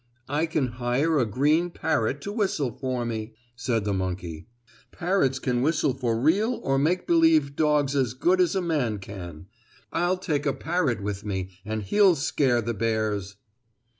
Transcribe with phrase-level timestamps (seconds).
[0.29, 4.47] "I can hire a green parrot to whistle for me," said the monkey.
[4.91, 9.45] "Parrots can whistle for real or make believe dogs as good as a man can.
[9.93, 13.35] I'll take a parrot with me, and he'll scare the bears."